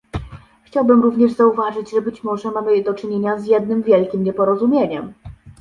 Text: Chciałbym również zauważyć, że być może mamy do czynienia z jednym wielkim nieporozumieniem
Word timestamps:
Chciałbym 0.63 1.01
również 1.01 1.31
zauważyć, 1.31 1.91
że 1.91 2.01
być 2.01 2.23
może 2.23 2.51
mamy 2.51 2.83
do 2.83 2.93
czynienia 2.93 3.39
z 3.39 3.45
jednym 3.45 3.83
wielkim 3.83 4.23
nieporozumieniem 4.23 5.13